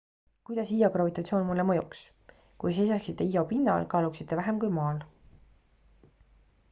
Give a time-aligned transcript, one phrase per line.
[0.49, 2.01] kuidas io gravitatsioon mulle mõjuks
[2.63, 5.05] kui seisaksite io pinnal kaaluksite vähem kui maal